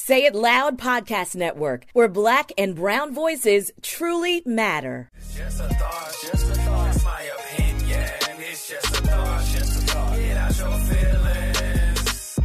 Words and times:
Say 0.00 0.26
It 0.26 0.34
Loud 0.36 0.78
Podcast 0.78 1.34
Network, 1.34 1.84
where 1.92 2.06
black 2.06 2.52
and 2.56 2.76
brown 2.76 3.12
voices 3.12 3.72
truly 3.82 4.42
matter. 4.46 5.10
Just 5.34 5.60
a 5.60 5.64
thought, 5.74 6.16
just 6.22 6.48
a 6.48 6.54
thought, 6.54 6.94
it's 6.94 7.04
my 7.04 7.22
opinion. 7.36 8.08
It's 8.38 8.68
just 8.68 8.86
a 8.86 9.02
thought, 9.02 9.44
just 9.46 9.82
a 9.82 9.86
thought. 9.92 10.16
Get 10.16 10.36
out 10.36 10.56
your 10.56 10.78
feelings. 10.78 12.38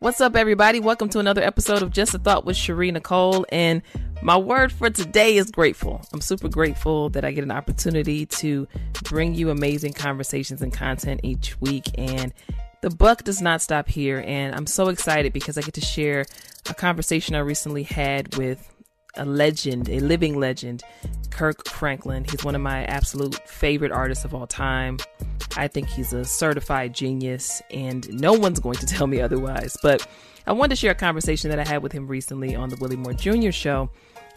What's 0.00 0.20
up, 0.20 0.36
everybody? 0.36 0.78
Welcome 0.78 1.08
to 1.08 1.18
another 1.18 1.42
episode 1.42 1.80
of 1.80 1.92
Just 1.92 2.14
a 2.14 2.18
Thought 2.18 2.44
with 2.44 2.58
Shari 2.58 2.92
Nycole. 2.92 3.46
And 3.48 3.80
my 4.20 4.36
word 4.36 4.70
for 4.70 4.90
today 4.90 5.38
is 5.38 5.50
grateful. 5.50 6.02
I'm 6.12 6.20
super 6.20 6.50
grateful 6.50 7.08
that 7.08 7.24
I 7.24 7.32
get 7.32 7.42
an 7.42 7.52
opportunity 7.52 8.26
to 8.26 8.68
bring 9.04 9.34
you 9.34 9.48
amazing 9.48 9.94
conversations 9.94 10.60
and 10.60 10.74
content 10.74 11.20
each 11.22 11.58
week. 11.58 11.86
And 11.96 12.34
the 12.86 12.94
buck 12.94 13.24
does 13.24 13.42
not 13.42 13.60
stop 13.60 13.88
here. 13.88 14.22
And 14.24 14.54
I'm 14.54 14.68
so 14.68 14.90
excited 14.90 15.32
because 15.32 15.58
I 15.58 15.60
get 15.60 15.74
to 15.74 15.80
share 15.80 16.24
a 16.70 16.74
conversation 16.74 17.34
I 17.34 17.40
recently 17.40 17.82
had 17.82 18.36
with 18.36 18.72
a 19.16 19.24
legend, 19.24 19.88
a 19.88 19.98
living 19.98 20.38
legend, 20.38 20.84
Kirk 21.30 21.66
Franklin. 21.66 22.24
He's 22.30 22.44
one 22.44 22.54
of 22.54 22.60
my 22.60 22.84
absolute 22.84 23.34
favorite 23.48 23.90
artists 23.90 24.24
of 24.24 24.34
all 24.34 24.46
time. 24.46 24.98
I 25.56 25.66
think 25.66 25.88
he's 25.88 26.12
a 26.12 26.24
certified 26.24 26.94
genius, 26.94 27.60
and 27.72 28.08
no 28.20 28.32
one's 28.34 28.60
going 28.60 28.76
to 28.76 28.86
tell 28.94 29.08
me 29.08 29.20
otherwise. 29.20 29.76
But 29.82 30.06
I 30.46 30.52
wanted 30.52 30.70
to 30.70 30.76
share 30.76 30.92
a 30.92 30.94
conversation 30.94 31.50
that 31.50 31.58
I 31.58 31.66
had 31.66 31.82
with 31.82 31.90
him 31.90 32.06
recently 32.06 32.54
on 32.54 32.68
the 32.68 32.76
Willie 32.76 32.94
Moore 32.94 33.14
Jr. 33.14 33.50
show. 33.50 33.90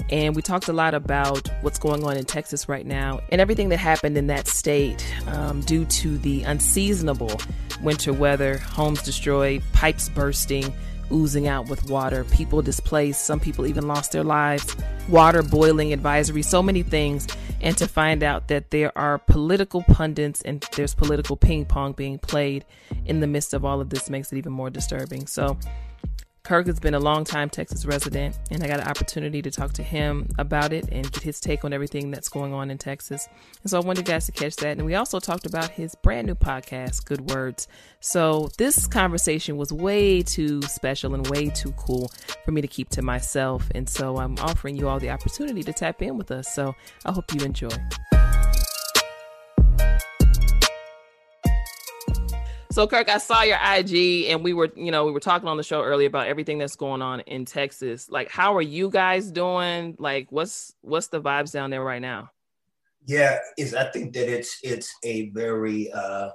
And 0.09 0.35
we 0.35 0.41
talked 0.41 0.67
a 0.67 0.73
lot 0.73 0.93
about 0.93 1.49
what's 1.61 1.77
going 1.77 2.03
on 2.03 2.17
in 2.17 2.25
Texas 2.25 2.67
right 2.67 2.85
now 2.85 3.19
and 3.31 3.39
everything 3.39 3.69
that 3.69 3.77
happened 3.77 4.17
in 4.17 4.27
that 4.27 4.47
state 4.47 5.05
um, 5.27 5.61
due 5.61 5.85
to 5.85 6.17
the 6.17 6.43
unseasonable 6.43 7.39
winter 7.81 8.13
weather, 8.13 8.57
homes 8.57 9.01
destroyed, 9.03 9.61
pipes 9.73 10.09
bursting, 10.09 10.73
oozing 11.11 11.47
out 11.47 11.67
with 11.69 11.89
water, 11.89 12.23
people 12.25 12.61
displaced, 12.61 13.25
some 13.25 13.39
people 13.39 13.65
even 13.65 13.87
lost 13.87 14.11
their 14.11 14.23
lives, 14.23 14.75
water 15.07 15.43
boiling 15.43 15.93
advisory, 15.93 16.41
so 16.41 16.61
many 16.61 16.83
things. 16.83 17.27
And 17.61 17.77
to 17.77 17.87
find 17.87 18.23
out 18.23 18.47
that 18.47 18.71
there 18.71 18.97
are 18.97 19.17
political 19.17 19.83
pundits 19.83 20.41
and 20.43 20.65
there's 20.75 20.95
political 20.95 21.35
ping 21.35 21.65
pong 21.65 21.91
being 21.91 22.17
played 22.17 22.63
in 23.05 23.19
the 23.19 23.27
midst 23.27 23.53
of 23.53 23.65
all 23.65 23.81
of 23.81 23.89
this 23.89 24.09
makes 24.09 24.31
it 24.31 24.37
even 24.37 24.53
more 24.53 24.69
disturbing. 24.69 25.27
So, 25.27 25.57
Kirk 26.49 26.65
has 26.65 26.79
been 26.79 26.95
a 26.95 26.99
long-time 26.99 27.47
Texas 27.47 27.85
resident, 27.85 28.39
and 28.49 28.63
I 28.63 28.67
got 28.67 28.79
an 28.79 28.87
opportunity 28.87 29.39
to 29.39 29.51
talk 29.51 29.71
to 29.73 29.83
him 29.83 30.27
about 30.39 30.73
it 30.73 30.89
and 30.91 31.03
get 31.11 31.21
his 31.21 31.39
take 31.39 31.63
on 31.63 31.73
everything 31.73 32.09
that's 32.09 32.27
going 32.27 32.55
on 32.55 32.71
in 32.71 32.79
Texas. 32.79 33.29
And 33.61 33.69
so 33.69 33.79
I 33.79 33.85
wanted 33.85 34.07
you 34.07 34.13
guys 34.13 34.25
to 34.25 34.31
catch 34.31 34.55
that. 34.55 34.77
And 34.77 34.83
we 34.83 34.95
also 34.95 35.19
talked 35.19 35.45
about 35.45 35.69
his 35.69 35.93
brand 36.01 36.25
new 36.25 36.33
podcast, 36.33 37.05
Good 37.05 37.29
Words. 37.29 37.67
So 37.99 38.49
this 38.57 38.87
conversation 38.87 39.57
was 39.57 39.71
way 39.71 40.23
too 40.23 40.63
special 40.63 41.13
and 41.13 41.27
way 41.27 41.51
too 41.51 41.71
cool 41.73 42.11
for 42.43 42.51
me 42.51 42.61
to 42.61 42.67
keep 42.67 42.89
to 42.89 43.03
myself. 43.03 43.69
And 43.75 43.87
so 43.87 44.17
I'm 44.17 44.35
offering 44.39 44.75
you 44.75 44.89
all 44.89 44.99
the 44.99 45.11
opportunity 45.11 45.61
to 45.61 45.71
tap 45.71 46.01
in 46.01 46.17
with 46.17 46.31
us. 46.31 46.51
So 46.51 46.73
I 47.05 47.11
hope 47.11 47.31
you 47.31 47.45
enjoy. 47.45 47.69
So 52.79 52.87
Kirk, 52.87 53.09
I 53.09 53.17
saw 53.17 53.41
your 53.41 53.57
IG 53.61 54.29
and 54.29 54.41
we 54.41 54.53
were, 54.53 54.71
you 54.73 54.89
know, 54.89 55.03
we 55.03 55.11
were 55.11 55.19
talking 55.19 55.49
on 55.49 55.57
the 55.57 55.63
show 55.63 55.83
earlier 55.83 56.07
about 56.07 56.27
everything 56.27 56.59
that's 56.59 56.77
going 56.77 57.01
on 57.01 57.19
in 57.19 57.43
Texas. 57.43 58.09
Like 58.09 58.31
how 58.31 58.55
are 58.55 58.61
you 58.61 58.89
guys 58.89 59.31
doing? 59.31 59.97
Like 59.99 60.31
what's 60.31 60.73
what's 60.79 61.07
the 61.07 61.21
vibes 61.21 61.51
down 61.51 61.71
there 61.71 61.83
right 61.83 62.01
now? 62.01 62.31
Yeah, 63.05 63.39
is 63.57 63.75
I 63.75 63.91
think 63.91 64.13
that 64.13 64.33
it's 64.33 64.59
it's 64.63 64.95
a 65.03 65.29
very 65.31 65.91
uh 65.91 66.29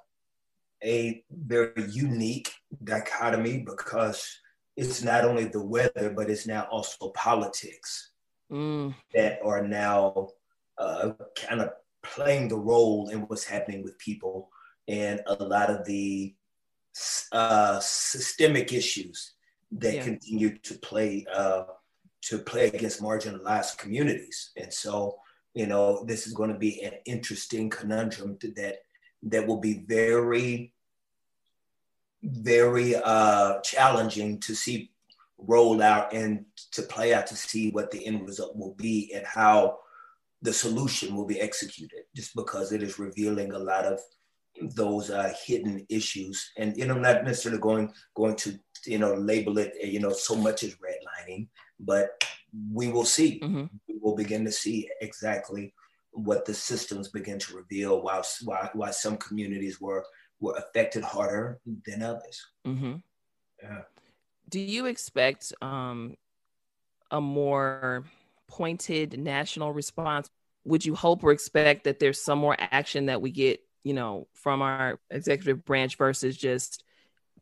a 0.83 1.25
very 1.31 1.85
unique 1.89 2.53
dichotomy 2.83 3.65
because 3.67 4.31
it's 4.77 5.03
not 5.03 5.25
only 5.25 5.47
the 5.47 5.65
weather, 5.65 6.13
but 6.15 6.29
it's 6.29 6.47
now 6.47 6.69
also 6.71 7.09
politics 7.13 8.11
Mm, 8.53 8.95
that 9.15 9.39
are 9.43 9.67
now 9.67 10.29
uh, 10.77 11.13
kind 11.37 11.63
of 11.63 11.71
playing 12.03 12.49
the 12.49 12.59
role 12.59 13.09
in 13.09 13.21
what's 13.21 13.45
happening 13.45 13.83
with 13.83 13.97
people 13.97 14.51
and 14.89 15.21
a 15.27 15.43
lot 15.45 15.71
of 15.71 15.85
the 15.85 16.35
uh, 17.33 17.81
systemic 17.81 18.73
issues 18.73 19.33
that 19.73 19.95
Yeah. 19.95 20.05
continue 20.05 20.59
to 20.59 20.75
play 20.79 21.27
uh, 21.33 21.65
to 22.23 22.39
play 22.39 22.69
against 22.69 23.03
marginalized 23.03 23.77
communities. 23.77 24.51
And 24.57 24.73
so, 24.73 25.19
you 25.53 25.67
know, 25.67 26.05
this 26.05 26.27
is 26.27 26.33
going 26.33 26.51
to 26.51 26.59
be 26.59 26.83
an 26.83 26.95
interesting 27.05 27.69
conundrum 27.69 28.39
that 28.57 28.77
that 29.25 29.47
will 29.47 29.61
be 29.61 29.85
very, 29.87 30.73
very 32.23 32.97
uh, 32.97 33.61
challenging 33.61 34.41
to 34.41 34.55
see 34.55 34.91
roll 35.37 35.83
out 35.83 36.13
and 36.15 36.45
to 36.73 36.83
play 36.83 37.13
out 37.13 37.27
to 37.27 37.37
see 37.37 37.71
what 37.71 37.91
the 37.91 38.07
end 38.07 38.27
result 38.27 38.57
will 38.57 38.75
be 38.75 39.13
and 39.15 39.27
how 39.27 39.79
the 40.41 40.53
solution 40.53 41.15
will 41.17 41.27
be 41.27 41.41
executed 41.41 42.05
just 42.15 42.35
because 42.35 42.73
it 42.73 42.83
is 42.83 42.99
revealing 42.99 43.53
a 43.53 43.59
lot 43.59 43.85
of 43.85 44.01
those 44.61 45.11
uh, 45.11 45.33
hidden 45.45 45.85
issues 45.89 46.53
and 46.57 46.77
you 46.77 46.87
know 46.87 46.95
not 46.95 47.25
necessarily 47.25 47.61
going 47.61 47.93
going 48.15 48.37
to 48.37 48.59
you 48.87 48.99
know 48.99 49.15
label 49.15 49.59
it 49.59 49.75
you 49.83 49.99
know 50.01 50.13
so 50.13 50.35
much 50.37 50.63
as 50.63 50.77
redlining 50.77 51.49
but 51.81 52.25
we 52.73 52.89
will 52.89 53.05
see 53.05 53.41
mhm. 53.41 53.69
we 53.89 53.97
will 54.01 54.15
begin 54.15 54.45
to 54.45 54.53
see 54.53 54.89
exactly 55.01 55.75
what 56.13 56.45
the 56.45 56.55
systems 56.55 57.09
begin 57.09 57.39
to 57.39 57.57
reveal 57.57 58.03
while 58.03 58.25
while, 58.45 58.71
while 58.75 58.93
some 58.93 59.17
communities 59.17 59.81
were 59.81 60.05
were 60.41 60.55
affected 60.55 61.03
harder 61.03 61.59
than 61.87 62.03
others 62.03 62.47
Mm-hmm. 62.67 62.97
yeah 63.63 63.83
Do 64.49 64.61
you 64.61 64.87
expect 64.87 65.53
um, 65.63 66.17
a 67.11 67.21
more 67.21 68.05
pointed 68.47 69.19
national 69.19 69.73
response? 69.73 70.29
Would 70.65 70.85
you 70.85 70.95
hope 70.95 71.25
or 71.25 71.33
expect 71.33 71.85
that 71.85 71.99
there's 71.99 72.23
some 72.23 72.39
more 72.39 72.57
action 72.59 73.07
that 73.07 73.21
we 73.21 73.31
get, 73.33 73.61
you 73.85 73.95
know, 73.95 74.27
from 74.33 74.63
our 74.63 74.99
executive 75.11 75.65
branch 75.65 75.97
versus 75.97 76.37
just 76.37 76.83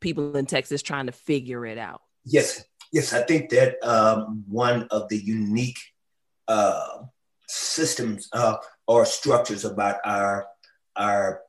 people 0.00 0.36
in 0.36 0.44
Texas 0.44 0.82
trying 0.82 1.06
to 1.06 1.12
figure 1.12 1.64
it 1.64 1.78
out? 1.78 2.03
Yes, 2.25 2.64
yes, 2.92 3.12
I 3.12 3.22
think 3.22 3.50
that 3.50 3.82
um, 3.82 4.44
one 4.48 4.88
of 4.91 5.08
the 5.08 5.16
unique 5.16 5.78
uh, 6.48 7.04
systems 7.48 8.28
uh, 8.32 8.56
or 8.86 9.06
structures 9.06 9.64
about 9.64 9.97
our 10.04 10.47
our 10.97 11.41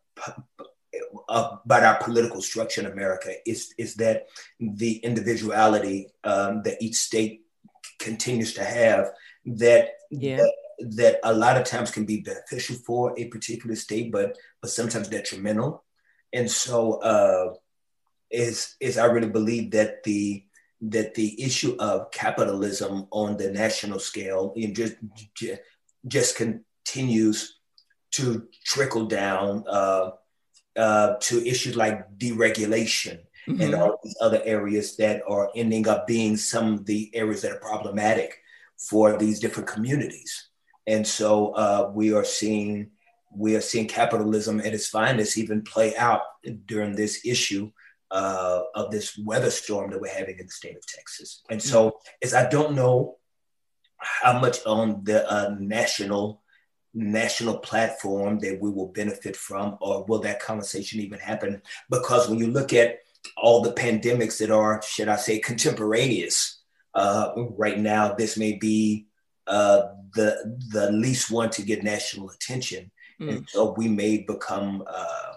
uh, 1.27 1.57
about 1.65 1.83
our 1.83 2.03
political 2.03 2.41
structure 2.41 2.81
in 2.81 2.87
America 2.87 3.33
is 3.45 3.73
is 3.77 3.95
that 3.95 4.27
the 4.59 4.97
individuality 4.97 6.07
um, 6.23 6.61
that 6.63 6.81
each 6.81 6.95
state 6.95 7.41
continues 7.99 8.53
to 8.53 8.63
have 8.63 9.11
that, 9.45 9.89
Yeah. 10.11 10.37
that 10.37 10.53
that 10.79 11.19
a 11.23 11.33
lot 11.33 11.57
of 11.57 11.65
times 11.65 11.91
can 11.91 12.05
be 12.05 12.21
beneficial 12.21 12.75
for 12.85 13.13
a 13.17 13.25
particular 13.27 13.75
state, 13.75 14.11
but 14.11 14.37
but 14.61 14.71
sometimes 14.71 15.07
detrimental. 15.07 15.83
And 16.31 16.49
so 16.49 16.93
uh, 17.01 17.53
is 18.31 18.75
is 18.79 18.97
I 18.97 19.05
really 19.05 19.29
believe 19.29 19.71
that 19.71 20.03
the 20.03 20.45
that 20.81 21.13
the 21.13 21.41
issue 21.41 21.75
of 21.79 22.11
capitalism 22.11 23.07
on 23.11 23.37
the 23.37 23.49
national 23.51 23.99
scale 23.99 24.53
you 24.55 24.67
know, 24.67 24.73
just 24.73 24.95
ju- 25.33 25.57
just 26.07 26.35
continues 26.35 27.59
to 28.11 28.47
trickle 28.65 29.05
down 29.05 29.63
uh, 29.67 30.11
uh, 30.75 31.15
to 31.21 31.47
issues 31.47 31.75
like 31.75 32.17
deregulation 32.17 33.19
and 33.47 33.73
Mhm. 33.73 33.79
all 33.79 33.99
these 34.03 34.15
other 34.21 34.41
areas 34.45 34.95
that 34.97 35.21
are 35.27 35.49
ending 35.55 35.87
up 35.87 36.07
being 36.07 36.35
some 36.37 36.73
of 36.73 36.85
the 36.85 37.11
areas 37.13 37.41
that 37.41 37.51
are 37.51 37.59
problematic 37.59 38.39
for 38.89 39.17
these 39.17 39.39
different 39.39 39.67
communities. 39.69 40.49
And 40.87 41.05
so 41.07 41.51
uh, 41.53 41.91
we 41.93 42.13
are 42.13 42.25
seeing 42.25 42.91
we 43.35 43.55
are 43.55 43.61
seeing 43.61 43.87
capitalism 43.87 44.59
at 44.59 44.73
its 44.73 44.87
finest 44.87 45.39
even 45.39 45.63
play 45.63 45.95
out 45.95 46.21
during 46.65 46.95
this 46.95 47.25
issue 47.25 47.71
uh, 48.11 48.61
of 48.75 48.91
this 48.91 49.17
weather 49.17 49.49
storm 49.49 49.89
that 49.89 49.99
we're 49.99 50.13
having 50.13 50.37
in 50.37 50.45
the 50.45 50.51
state 50.51 50.77
of 50.77 50.85
Texas. 50.85 51.41
And 51.49 51.61
so, 51.61 51.99
is 52.21 52.35
I 52.35 52.47
don't 52.47 52.75
know 52.75 53.17
how 53.97 54.39
much 54.39 54.63
on 54.65 55.03
the 55.03 55.29
uh, 55.29 55.55
national 55.59 56.41
national 56.93 57.57
platform 57.57 58.37
that 58.37 58.59
we 58.61 58.69
will 58.69 58.89
benefit 58.89 59.35
from, 59.35 59.77
or 59.81 60.03
will 60.03 60.19
that 60.19 60.39
conversation 60.39 60.99
even 60.99 61.17
happen? 61.17 61.59
Because 61.89 62.29
when 62.29 62.37
you 62.37 62.47
look 62.47 62.71
at 62.71 62.99
all 63.35 63.61
the 63.61 63.73
pandemics 63.73 64.37
that 64.37 64.51
are, 64.51 64.79
should 64.83 65.07
I 65.07 65.15
say, 65.15 65.39
contemporaneous 65.39 66.59
uh, 66.93 67.31
right 67.57 67.79
now 67.79 68.13
this 68.13 68.37
may 68.37 68.53
be 68.53 69.07
uh, 69.47 69.87
the 70.13 70.57
the 70.69 70.91
least 70.91 71.31
one 71.31 71.49
to 71.51 71.63
get 71.63 71.83
national 71.83 72.29
attention, 72.29 72.91
mm. 73.19 73.29
and 73.29 73.49
so 73.49 73.73
we 73.77 73.87
may 73.87 74.19
become 74.19 74.83
uh, 74.87 75.33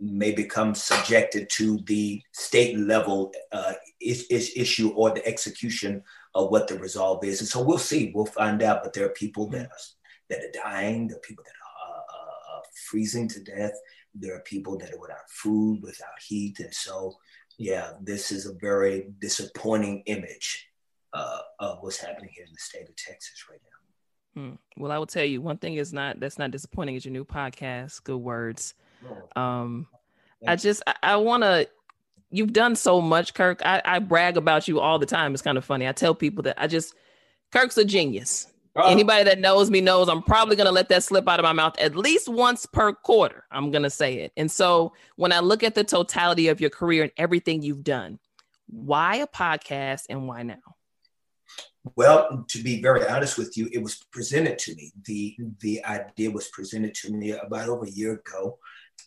may 0.00 0.32
become 0.32 0.74
subjected 0.74 1.48
to 1.50 1.78
the 1.86 2.22
state 2.32 2.78
level 2.78 3.32
uh, 3.52 3.72
is, 4.00 4.26
is 4.30 4.52
issue 4.56 4.90
or 4.90 5.10
the 5.10 5.26
execution 5.26 6.02
of 6.34 6.50
what 6.50 6.68
the 6.68 6.78
resolve 6.78 7.24
is. 7.24 7.40
And 7.40 7.48
so 7.48 7.62
we'll 7.62 7.78
see. 7.78 8.12
We'll 8.14 8.26
find 8.26 8.62
out. 8.62 8.82
But 8.82 8.92
there 8.92 9.06
are 9.06 9.10
people 9.10 9.48
that 9.50 9.66
are, 9.66 9.78
that 10.28 10.38
are 10.40 10.52
dying. 10.52 11.08
There 11.08 11.16
are 11.16 11.20
people 11.20 11.44
that 11.44 11.50
are 11.50 11.98
uh, 11.98 12.58
uh, 12.58 12.60
freezing 12.88 13.28
to 13.28 13.40
death. 13.40 13.72
There 14.14 14.34
are 14.36 14.40
people 14.40 14.78
that 14.78 14.92
are 14.92 15.00
without 15.00 15.28
food, 15.30 15.80
without 15.82 16.20
heat. 16.26 16.60
And 16.60 16.74
so, 16.74 17.16
yeah, 17.58 17.92
this 18.00 18.32
is 18.32 18.46
a 18.46 18.54
very 18.54 19.08
disappointing 19.18 20.02
image 20.06 20.68
uh, 21.16 21.38
of 21.60 21.78
what's 21.80 21.96
happening 21.98 22.30
here 22.32 22.44
in 22.44 22.52
the 22.52 22.58
state 22.58 22.88
of 22.88 22.94
Texas 22.94 23.46
right 23.50 23.60
now. 23.64 24.42
Hmm. 24.42 24.54
Well, 24.76 24.92
I 24.92 24.98
will 24.98 25.06
tell 25.06 25.24
you 25.24 25.40
one 25.40 25.56
thing 25.56 25.76
is 25.76 25.92
not 25.92 26.20
that's 26.20 26.38
not 26.38 26.50
disappointing 26.50 26.94
is 26.94 27.06
your 27.06 27.12
new 27.12 27.24
podcast, 27.24 28.04
Good 28.04 28.18
Words. 28.18 28.74
Um, 29.34 29.86
I 30.46 30.56
just 30.56 30.82
I, 30.86 30.94
I 31.02 31.16
want 31.16 31.42
to. 31.42 31.68
You've 32.30 32.52
done 32.52 32.76
so 32.76 33.00
much, 33.00 33.32
Kirk. 33.32 33.62
I, 33.64 33.80
I 33.84 33.98
brag 34.00 34.36
about 34.36 34.68
you 34.68 34.80
all 34.80 34.98
the 34.98 35.06
time. 35.06 35.32
It's 35.32 35.42
kind 35.42 35.56
of 35.56 35.64
funny. 35.64 35.88
I 35.88 35.92
tell 35.92 36.14
people 36.14 36.42
that 36.42 36.60
I 36.60 36.66
just 36.66 36.94
Kirk's 37.50 37.78
a 37.78 37.84
genius. 37.84 38.48
Oh. 38.78 38.90
Anybody 38.90 39.24
that 39.24 39.38
knows 39.38 39.70
me 39.70 39.80
knows 39.80 40.10
I'm 40.10 40.22
probably 40.22 40.54
going 40.54 40.66
to 40.66 40.72
let 40.72 40.90
that 40.90 41.02
slip 41.02 41.26
out 41.26 41.40
of 41.40 41.44
my 41.44 41.54
mouth 41.54 41.78
at 41.78 41.96
least 41.96 42.28
once 42.28 42.66
per 42.66 42.92
quarter. 42.92 43.44
I'm 43.50 43.70
going 43.70 43.84
to 43.84 43.90
say 43.90 44.16
it. 44.16 44.32
And 44.36 44.50
so 44.50 44.92
when 45.14 45.32
I 45.32 45.40
look 45.40 45.62
at 45.62 45.74
the 45.74 45.84
totality 45.84 46.48
of 46.48 46.60
your 46.60 46.68
career 46.68 47.04
and 47.04 47.12
everything 47.16 47.62
you've 47.62 47.84
done, 47.84 48.18
why 48.66 49.16
a 49.16 49.26
podcast 49.26 50.02
and 50.10 50.28
why 50.28 50.42
now? 50.42 50.75
Well, 51.94 52.44
to 52.48 52.62
be 52.62 52.82
very 52.82 53.06
honest 53.06 53.38
with 53.38 53.56
you, 53.56 53.68
it 53.72 53.82
was 53.82 53.96
presented 54.10 54.58
to 54.60 54.74
me. 54.74 54.92
The 55.04 55.36
the 55.60 55.84
idea 55.84 56.30
was 56.30 56.48
presented 56.48 56.94
to 56.96 57.12
me 57.12 57.30
about 57.32 57.68
over 57.68 57.84
a 57.84 57.90
year 57.90 58.14
ago 58.14 58.58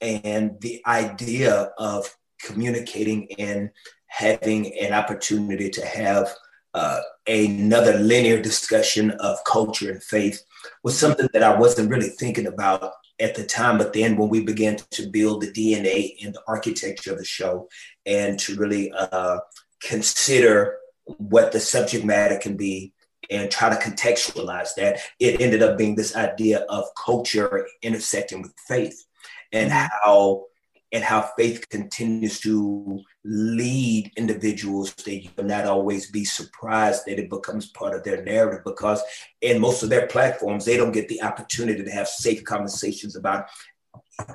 and 0.02 0.60
the 0.62 0.81
idea 0.86 1.72
of 1.78 2.16
communicating 2.42 3.31
and 3.38 3.70
having 4.08 4.78
an 4.80 4.94
opportunity 4.94 5.70
to 5.70 5.86
have 5.86 6.34
uh, 6.74 7.00
another 7.28 7.98
linear 7.98 8.42
discussion 8.42 9.12
of 9.12 9.44
culture 9.44 9.92
and 9.92 10.04
faith 10.04 10.42
was 10.84 10.98
something 10.98 11.28
that 11.34 11.44
I 11.44 11.58
wasn't 11.58 11.90
really 11.90 12.10
thinking 12.10 12.48
about 12.48 12.94
at 13.20 13.36
the 13.36 13.44
time. 13.44 13.78
But 13.78 13.94
then 13.94 14.16
when 14.16 14.30
we 14.30 14.42
began 14.42 14.78
to 14.92 15.08
build 15.08 15.42
the 15.42 15.52
DNA 15.52 16.24
and 16.24 16.34
the 16.34 16.42
architecture 16.48 17.12
of 17.12 17.18
the 17.18 17.25
show 17.25 17.68
and 18.06 18.40
to 18.40 18.56
really 18.56 18.92
uh, 18.92 19.40
consider 19.82 20.79
what 21.18 21.52
the 21.52 21.60
subject 21.60 22.06
matter 22.06 22.38
can 22.38 22.56
be 22.58 22.94
and 23.30 23.52
try 23.52 23.70
to 23.70 23.76
contextualize 23.76 24.74
that, 24.76 25.00
it 25.20 25.42
ended 25.42 25.62
up 25.62 25.78
being 25.78 25.96
this 25.96 26.16
idea 26.16 26.60
of 26.70 26.86
culture 26.96 27.68
intersecting 27.82 28.42
with 28.42 28.54
faith 28.68 29.06
and 29.52 29.72
mm-hmm. 29.72 29.88
how 30.04 30.46
and 30.92 31.04
how 31.04 31.22
faith 31.38 31.70
continues 31.70 32.40
to 32.40 33.00
lead 33.24 34.12
individuals 34.18 34.94
that 34.96 35.24
you 35.24 35.30
will 35.38 35.44
not 35.44 35.66
always 35.66 36.10
be 36.10 36.26
surprised 36.26 37.04
that 37.06 37.20
it 37.20 37.30
becomes 37.30 37.68
part 37.68 37.94
of 37.94 38.04
their 38.04 38.24
narrative 38.24 38.62
because 38.66 39.02
in 39.42 39.62
most 39.62 39.84
of 39.84 39.90
their 39.90 40.08
platforms 40.08 40.66
they 40.66 40.78
don't 40.78 40.92
get 40.92 41.08
the 41.08 41.22
opportunity 41.22 41.84
to 41.84 41.92
have 41.92 42.08
safe 42.08 42.44
conversations 42.44 43.16
about 43.16 43.46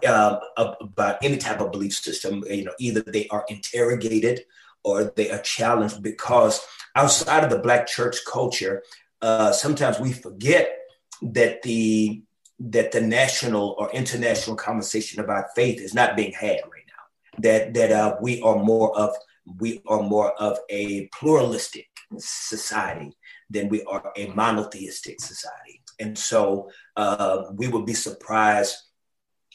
uh, 0.06 0.38
about 0.80 1.18
any 1.22 1.36
type 1.36 1.60
of 1.60 1.72
belief 1.72 1.92
system 1.92 2.44
you 2.48 2.64
know 2.64 2.72
either 2.78 3.00
they 3.00 3.26
are 3.28 3.44
interrogated 3.48 4.44
or 4.84 5.04
they 5.16 5.30
are 5.30 5.40
challenged 5.40 6.02
because 6.02 6.60
outside 6.94 7.42
of 7.42 7.50
the 7.50 7.58
black 7.58 7.86
church 7.86 8.18
culture 8.30 8.82
uh, 9.24 9.52
sometimes 9.52 9.98
we 9.98 10.12
forget 10.12 10.78
that 11.22 11.62
the 11.62 12.22
that 12.60 12.92
the 12.92 13.00
national 13.00 13.74
or 13.78 13.90
international 13.92 14.54
conversation 14.54 15.18
about 15.18 15.46
faith 15.54 15.80
is 15.80 15.94
not 15.94 16.14
being 16.14 16.32
had 16.32 16.60
right 16.72 16.84
now. 16.86 17.38
That 17.38 17.72
that 17.74 17.90
uh, 17.90 18.16
we 18.20 18.42
are 18.42 18.58
more 18.58 18.96
of 18.96 19.14
we 19.58 19.80
are 19.86 20.02
more 20.02 20.32
of 20.34 20.58
a 20.68 21.06
pluralistic 21.06 21.88
society 22.18 23.16
than 23.48 23.68
we 23.70 23.82
are 23.84 24.12
a 24.14 24.26
monotheistic 24.26 25.20
society, 25.20 25.80
and 25.98 26.18
so 26.18 26.70
uh, 26.96 27.44
we 27.54 27.68
would 27.68 27.86
be 27.86 27.94
surprised 27.94 28.76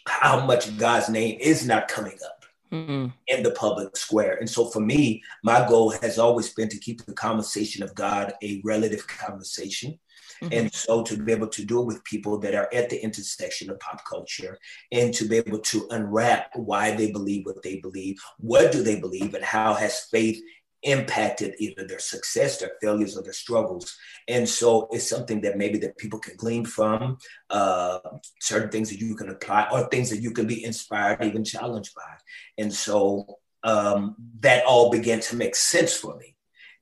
how 0.07 0.45
much 0.45 0.75
God's 0.77 1.09
name 1.09 1.37
is 1.39 1.65
not 1.65 1.87
coming 1.87 2.17
up 2.25 2.38
mm-hmm. 2.71 3.07
in 3.27 3.43
the 3.43 3.51
public 3.51 3.95
square. 3.95 4.35
And 4.35 4.49
so 4.49 4.65
for 4.65 4.79
me, 4.79 5.21
my 5.43 5.67
goal 5.67 5.91
has 6.01 6.19
always 6.19 6.53
been 6.53 6.69
to 6.69 6.77
keep 6.77 7.05
the 7.05 7.13
conversation 7.13 7.83
of 7.83 7.95
God 7.95 8.33
a 8.43 8.61
relative 8.63 9.07
conversation 9.07 9.99
Mm-hmm. 10.41 10.53
And 10.53 10.73
so 10.73 11.03
to 11.03 11.17
be 11.17 11.31
able 11.31 11.47
to 11.47 11.65
do 11.65 11.81
it 11.81 11.85
with 11.85 12.03
people 12.03 12.37
that 12.39 12.55
are 12.55 12.69
at 12.73 12.89
the 12.89 13.01
intersection 13.01 13.69
of 13.69 13.79
pop 13.79 14.05
culture 14.05 14.57
and 14.91 15.13
to 15.13 15.27
be 15.27 15.37
able 15.37 15.59
to 15.59 15.87
unwrap 15.91 16.51
why 16.55 16.95
they 16.95 17.11
believe 17.11 17.45
what 17.45 17.61
they 17.61 17.77
believe, 17.77 18.21
what 18.37 18.71
do 18.71 18.81
they 18.81 18.99
believe, 18.99 19.33
and 19.33 19.43
how 19.43 19.73
has 19.73 20.07
faith 20.11 20.41
impacted 20.83 21.55
either 21.59 21.85
their 21.85 21.99
success, 21.99 22.57
their 22.57 22.71
failures, 22.81 23.17
or 23.17 23.23
their 23.23 23.33
struggles. 23.33 23.97
And 24.27 24.47
so 24.47 24.87
it's 24.91 25.09
something 25.09 25.41
that 25.41 25.57
maybe 25.57 25.77
that 25.79 25.97
people 25.97 26.19
can 26.19 26.35
glean 26.37 26.65
from, 26.65 27.17
uh, 27.49 27.99
certain 28.39 28.69
things 28.69 28.89
that 28.89 28.99
you 28.99 29.15
can 29.15 29.29
apply, 29.29 29.67
or 29.71 29.87
things 29.87 30.09
that 30.09 30.21
you 30.21 30.31
can 30.31 30.47
be 30.47 30.63
inspired, 30.63 31.23
even 31.23 31.43
challenged 31.43 31.93
by. 31.95 32.13
And 32.57 32.71
so 32.73 33.39
um, 33.63 34.15
that 34.39 34.65
all 34.65 34.89
began 34.89 35.19
to 35.21 35.35
make 35.35 35.55
sense 35.55 35.93
for 35.95 36.15
me. 36.17 36.35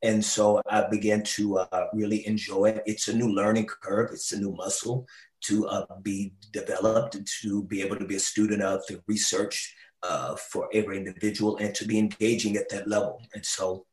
And 0.04 0.24
so 0.24 0.62
I 0.70 0.88
began 0.90 1.24
to 1.24 1.58
uh, 1.58 1.88
really 1.94 2.28
enjoy 2.28 2.66
it. 2.66 2.84
It's 2.86 3.08
a 3.08 3.16
new 3.16 3.30
learning 3.34 3.66
curve, 3.66 4.12
it's 4.12 4.32
a 4.32 4.40
new 4.40 4.52
muscle 4.52 5.08
to 5.42 5.68
uh, 5.68 5.86
be 6.02 6.34
developed 6.52 7.18
to 7.42 7.64
be 7.64 7.82
able 7.82 7.96
to 7.96 8.06
be 8.06 8.16
a 8.16 8.20
student 8.20 8.62
of 8.62 8.86
the 8.88 9.02
research 9.08 9.76
uh, 10.04 10.36
for 10.36 10.70
every 10.74 10.98
individual 10.98 11.58
and 11.58 11.74
to 11.76 11.86
be 11.86 11.98
engaging 11.98 12.56
at 12.58 12.70
that 12.70 12.88
level. 12.88 13.22
And 13.34 13.46
so, 13.46 13.86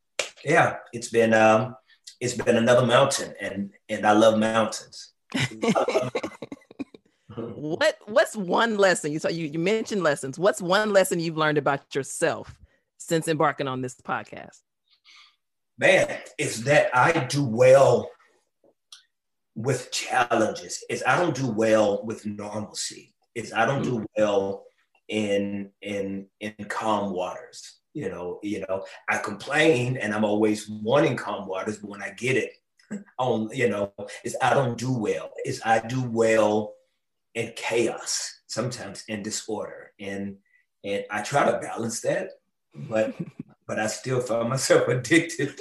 yeah, 0.44 0.76
it's 0.92 1.08
been 1.08 1.34
um, 1.34 1.76
it's 2.20 2.34
been 2.34 2.56
another 2.56 2.86
mountain, 2.86 3.34
and 3.40 3.70
and 3.88 4.06
I 4.06 4.12
love 4.12 4.38
mountains. 4.38 5.12
what 7.36 7.98
what's 8.06 8.36
one 8.36 8.76
lesson 8.76 9.10
you 9.10 9.18
saw 9.18 9.28
you, 9.28 9.46
you 9.46 9.58
mentioned 9.58 10.04
lessons 10.04 10.38
what's 10.38 10.62
one 10.62 10.92
lesson 10.92 11.18
you've 11.18 11.36
learned 11.36 11.58
about 11.58 11.92
yourself 11.92 12.54
since 12.98 13.26
embarking 13.26 13.66
on 13.66 13.82
this 13.82 13.96
podcast 14.00 14.60
man, 15.78 16.18
is 16.38 16.64
that 16.64 16.90
I 16.94 17.24
do 17.24 17.44
well 17.44 18.10
with 19.54 19.90
challenges. 19.92 20.84
Is 20.88 21.02
I 21.06 21.20
don't 21.20 21.34
do 21.34 21.48
well 21.48 22.04
with 22.04 22.26
normalcy. 22.26 23.14
Is 23.34 23.52
I 23.52 23.66
don't 23.66 23.82
do 23.82 24.04
well 24.16 24.64
in 25.08 25.70
in 25.82 26.26
in 26.40 26.54
calm 26.68 27.12
waters. 27.12 27.80
You 27.94 28.10
know, 28.10 28.40
you 28.42 28.64
know, 28.68 28.84
I 29.08 29.18
complain 29.18 29.96
and 29.96 30.12
I'm 30.12 30.24
always 30.24 30.68
wanting 30.68 31.16
calm 31.16 31.46
waters, 31.46 31.78
but 31.78 31.90
when 31.90 32.02
I 32.02 32.10
get 32.10 32.36
it, 32.36 32.52
on 33.18 33.48
you 33.52 33.68
know, 33.68 33.92
is 34.24 34.36
I 34.42 34.52
don't 34.52 34.76
do 34.76 34.92
well. 34.92 35.32
Is 35.44 35.62
I 35.64 35.78
do 35.80 36.02
well 36.02 36.74
in 37.34 37.52
chaos, 37.56 38.40
sometimes 38.46 39.04
in 39.08 39.22
disorder. 39.22 39.92
And 40.00 40.36
and 40.84 41.04
I 41.10 41.22
try 41.22 41.50
to 41.50 41.58
balance 41.58 42.00
that, 42.02 42.30
but 42.74 43.14
but 43.66 43.78
I 43.78 43.86
still 43.86 44.20
find 44.20 44.48
myself 44.48 44.88
addicted. 44.88 45.54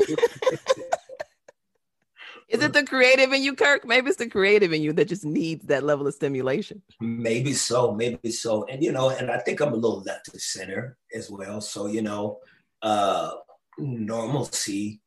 Is 2.50 2.62
it 2.62 2.74
the 2.74 2.84
creative 2.84 3.32
in 3.32 3.44
you, 3.44 3.56
Kirk? 3.56 3.86
Maybe 3.86 4.10
it's 4.10 4.18
the 4.18 4.30
creative 4.30 4.74
in 4.74 4.82
you 4.82 4.94
that 4.94 5.08
just 5.08 5.26
needs 5.26 5.66
that 5.66 5.84
level 5.84 6.08
of 6.08 6.14
stimulation. 6.14 6.82
Maybe 7.00 7.54
so, 7.54 7.94
maybe 7.94 8.32
so. 8.32 8.66
And 8.66 8.84
you 8.84 8.92
know, 8.92 9.10
and 9.10 9.32
I 9.32 9.40
think 9.40 9.60
I'm 9.60 9.74
a 9.74 9.76
little 9.76 10.02
left 10.02 10.28
of 10.34 10.42
center 10.42 10.98
as 11.14 11.30
well. 11.30 11.62
So, 11.62 11.88
you 11.88 12.02
know, 12.02 12.40
uh 12.82 13.32
normalcy 13.78 15.02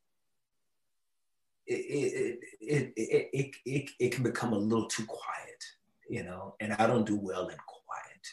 it, 1.66 1.74
it 1.74 2.38
it, 2.60 2.92
it, 2.96 3.56
it, 3.64 3.90
it 3.98 4.12
can 4.12 4.22
become 4.22 4.52
a 4.52 4.58
little 4.58 4.86
too 4.86 5.04
quiet, 5.06 5.64
you 6.08 6.22
know, 6.22 6.54
and 6.60 6.72
I 6.74 6.86
don't 6.86 7.06
do 7.06 7.16
well 7.16 7.48
in 7.48 7.56
quiet. 7.56 8.26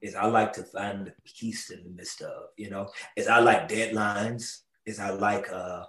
is 0.00 0.14
I 0.14 0.26
like 0.26 0.52
to 0.54 0.64
find 0.64 1.06
the 1.06 1.14
peace 1.24 1.70
in 1.70 1.84
the 1.84 1.90
midst 1.90 2.22
of, 2.22 2.48
you 2.56 2.70
know, 2.70 2.90
is 3.16 3.28
I 3.28 3.38
like 3.38 3.68
deadlines, 3.68 4.62
is 4.84 4.98
I 4.98 5.10
like 5.10 5.50
uh, 5.52 5.84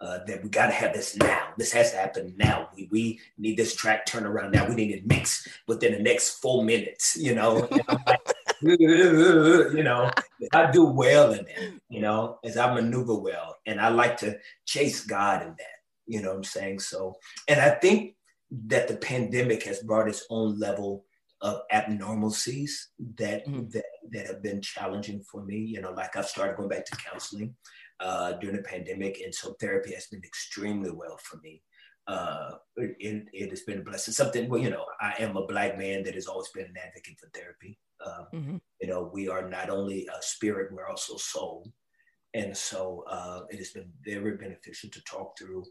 uh, 0.00 0.18
that 0.26 0.42
we 0.42 0.48
got 0.48 0.66
to 0.66 0.72
have 0.72 0.94
this 0.94 1.16
now. 1.16 1.48
This 1.58 1.72
has 1.72 1.90
to 1.92 1.98
happen 1.98 2.34
now. 2.36 2.70
We, 2.74 2.88
we 2.90 3.20
need 3.36 3.56
this 3.56 3.74
track 3.74 4.06
turnaround 4.06 4.52
now. 4.52 4.66
We 4.68 4.74
need 4.74 4.92
it 4.92 5.06
mix 5.06 5.46
within 5.66 5.92
the 5.92 5.98
next 5.98 6.40
four 6.40 6.64
minutes, 6.64 7.16
you 7.16 7.34
know. 7.34 7.68
You 8.62 9.82
know, 9.82 10.10
I 10.52 10.70
do 10.70 10.84
well 10.84 11.32
in 11.32 11.46
that, 11.46 11.72
you 11.88 12.02
know, 12.02 12.38
as 12.44 12.58
I 12.58 12.70
maneuver 12.74 13.14
well. 13.14 13.56
And 13.64 13.80
I 13.80 13.88
like 13.88 14.18
to 14.18 14.38
chase 14.66 15.06
God 15.06 15.40
in 15.40 15.48
that, 15.48 15.78
you 16.06 16.20
know 16.20 16.28
what 16.28 16.36
I'm 16.36 16.44
saying? 16.44 16.80
So, 16.80 17.14
and 17.48 17.58
I 17.58 17.70
think 17.70 18.16
that 18.66 18.86
the 18.86 18.96
pandemic 18.98 19.62
has 19.62 19.80
brought 19.80 20.08
its 20.08 20.26
own 20.28 20.58
level 20.58 21.06
of 21.40 21.62
abnormalcies 21.72 22.70
that, 23.16 23.46
mm-hmm. 23.46 23.70
that 23.70 23.84
that 24.10 24.26
have 24.26 24.42
been 24.42 24.60
challenging 24.60 25.22
for 25.22 25.42
me. 25.42 25.56
You 25.56 25.80
know, 25.80 25.92
like 25.92 26.16
I've 26.16 26.26
started 26.26 26.56
going 26.56 26.68
back 26.68 26.84
to 26.86 26.96
counseling. 26.96 27.54
Uh, 28.00 28.32
during 28.32 28.56
the 28.56 28.62
pandemic, 28.62 29.20
and 29.24 29.34
so 29.34 29.54
therapy 29.60 29.94
has 29.94 30.06
been 30.06 30.24
extremely 30.24 30.90
well 30.90 31.18
for 31.22 31.38
me. 31.38 31.62
Uh, 32.06 32.52
it, 32.76 33.26
it 33.32 33.50
has 33.50 33.60
been 33.60 33.78
a 33.78 33.82
blessing. 33.82 34.12
Something, 34.12 34.48
well, 34.48 34.60
you 34.60 34.70
know, 34.70 34.84
I 35.00 35.14
am 35.18 35.36
a 35.36 35.46
black 35.46 35.78
man 35.78 36.02
that 36.04 36.14
has 36.14 36.26
always 36.26 36.48
been 36.48 36.64
an 36.64 36.76
advocate 36.84 37.18
for 37.20 37.28
therapy. 37.32 37.78
Uh, 38.04 38.24
mm-hmm. 38.34 38.56
You 38.80 38.88
know, 38.88 39.10
we 39.12 39.28
are 39.28 39.48
not 39.48 39.70
only 39.70 40.06
a 40.06 40.22
spirit, 40.22 40.72
we're 40.72 40.88
also 40.88 41.16
soul. 41.16 41.70
And 42.34 42.56
so 42.56 43.04
uh, 43.08 43.42
it 43.50 43.58
has 43.58 43.70
been 43.70 43.90
very 44.04 44.36
beneficial 44.36 44.90
to 44.90 45.04
talk 45.04 45.38
through 45.38 45.64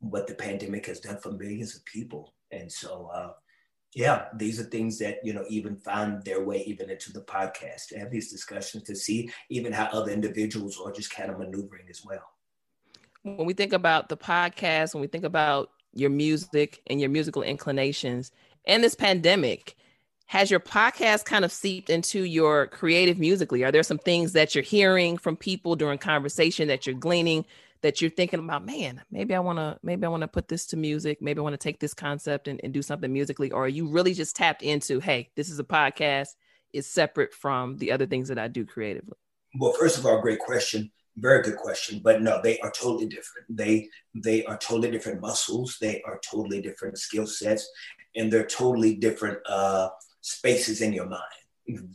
what 0.00 0.26
the 0.26 0.34
pandemic 0.34 0.86
has 0.86 1.00
done 1.00 1.18
for 1.22 1.32
millions 1.32 1.76
of 1.76 1.84
people. 1.84 2.34
And 2.50 2.70
so, 2.70 3.10
uh, 3.14 3.32
yeah, 3.94 4.26
these 4.34 4.60
are 4.60 4.64
things 4.64 4.98
that, 4.98 5.18
you 5.24 5.32
know, 5.32 5.44
even 5.48 5.76
find 5.76 6.22
their 6.24 6.44
way 6.44 6.62
even 6.66 6.90
into 6.90 7.12
the 7.12 7.22
podcast, 7.22 7.88
to 7.88 7.98
have 7.98 8.10
these 8.10 8.30
discussions 8.30 8.84
to 8.84 8.94
see 8.94 9.30
even 9.48 9.72
how 9.72 9.86
other 9.86 10.12
individuals 10.12 10.78
are 10.84 10.92
just 10.92 11.14
kind 11.14 11.30
of 11.30 11.38
maneuvering 11.38 11.86
as 11.88 12.04
well. 12.04 12.22
When 13.22 13.46
we 13.46 13.54
think 13.54 13.72
about 13.72 14.08
the 14.08 14.16
podcast, 14.16 14.94
when 14.94 15.00
we 15.00 15.06
think 15.06 15.24
about 15.24 15.70
your 15.94 16.10
music 16.10 16.82
and 16.86 17.00
your 17.00 17.10
musical 17.10 17.42
inclinations 17.42 18.30
and 18.66 18.84
this 18.84 18.94
pandemic, 18.94 19.74
has 20.26 20.50
your 20.50 20.60
podcast 20.60 21.24
kind 21.24 21.44
of 21.44 21.50
seeped 21.50 21.88
into 21.88 22.24
your 22.24 22.66
creative 22.66 23.18
musically? 23.18 23.64
Are 23.64 23.72
there 23.72 23.82
some 23.82 23.98
things 23.98 24.34
that 24.34 24.54
you're 24.54 24.62
hearing 24.62 25.16
from 25.16 25.36
people 25.36 25.74
during 25.74 25.98
conversation 25.98 26.68
that 26.68 26.86
you're 26.86 26.94
gleaning 26.94 27.46
that 27.82 28.00
you're 28.00 28.10
thinking 28.10 28.40
about, 28.40 28.66
man, 28.66 29.02
maybe 29.10 29.34
I 29.34 29.38
want 29.38 29.58
to, 29.58 29.78
maybe 29.82 30.04
I 30.04 30.08
want 30.08 30.22
to 30.22 30.28
put 30.28 30.48
this 30.48 30.66
to 30.66 30.76
music. 30.76 31.22
Maybe 31.22 31.38
I 31.38 31.42
want 31.42 31.54
to 31.54 31.58
take 31.58 31.78
this 31.78 31.94
concept 31.94 32.48
and, 32.48 32.60
and 32.64 32.72
do 32.72 32.82
something 32.82 33.12
musically. 33.12 33.50
Or 33.50 33.64
are 33.64 33.68
you 33.68 33.88
really 33.88 34.14
just 34.14 34.36
tapped 34.36 34.62
into, 34.62 35.00
hey, 35.00 35.30
this 35.36 35.48
is 35.48 35.58
a 35.58 35.64
podcast. 35.64 36.30
It's 36.72 36.88
separate 36.88 37.32
from 37.32 37.76
the 37.78 37.92
other 37.92 38.06
things 38.06 38.28
that 38.28 38.38
I 38.38 38.48
do 38.48 38.66
creatively. 38.66 39.16
Well, 39.58 39.72
first 39.72 39.98
of 39.98 40.06
all, 40.06 40.20
great 40.20 40.40
question. 40.40 40.90
Very 41.16 41.42
good 41.42 41.56
question. 41.56 42.00
But 42.02 42.22
no, 42.22 42.40
they 42.42 42.58
are 42.60 42.70
totally 42.70 43.06
different. 43.06 43.46
They 43.48 43.88
they 44.14 44.44
are 44.44 44.58
totally 44.58 44.90
different 44.90 45.20
muscles. 45.20 45.76
They 45.80 46.00
are 46.02 46.20
totally 46.22 46.60
different 46.60 46.98
skill 46.98 47.26
sets, 47.26 47.68
and 48.14 48.32
they're 48.32 48.46
totally 48.46 48.94
different 48.94 49.38
uh, 49.48 49.88
spaces 50.20 50.80
in 50.80 50.92
your 50.92 51.06
mind 51.06 51.22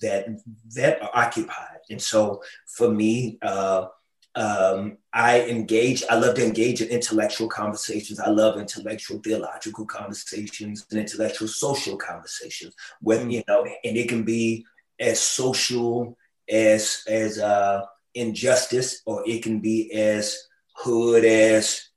that 0.02 0.28
that 0.76 1.02
are 1.02 1.12
occupied. 1.14 1.80
And 1.90 2.02
so, 2.02 2.42
for 2.68 2.90
me, 2.90 3.38
uh, 3.42 3.88
um, 4.36 4.98
I 5.14 5.42
engage, 5.42 6.04
I 6.10 6.16
love 6.16 6.36
to 6.36 6.46
engage 6.46 6.82
in 6.82 6.90
intellectual 6.90 7.48
conversations. 7.48 8.20
I 8.20 8.30
love 8.30 8.60
intellectual 8.60 9.20
theological 9.20 9.86
conversations 9.86 10.86
and 10.90 11.00
intellectual 11.00 11.48
social 11.48 11.98
conversations 11.98 12.74
with, 13.02 13.22
mm. 13.22 13.32
you 13.34 13.44
know, 13.48 13.64
and 13.64 13.98
it 13.98 14.10
can 14.10 14.24
be 14.24 14.66
as 15.00 15.20
social 15.20 16.18
as, 16.50 17.04
as, 17.08 17.40
uh, 17.40 17.86
injustice, 18.16 19.02
or 19.06 19.24
it 19.28 19.44
can 19.44 19.60
be 19.60 19.92
as 19.94 20.48
hood 20.76 21.26
as, 21.26 21.90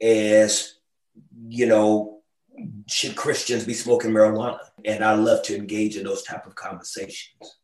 as, 0.00 0.74
you 1.48 1.66
know, 1.66 2.20
should 2.88 3.16
Christians 3.16 3.64
be 3.64 3.74
smoking 3.74 4.10
marijuana? 4.10 4.58
And 4.84 5.02
I 5.04 5.14
love 5.14 5.42
to 5.44 5.56
engage 5.56 5.96
in 5.96 6.04
those 6.04 6.22
type 6.22 6.46
of 6.46 6.54
conversations 6.54 7.56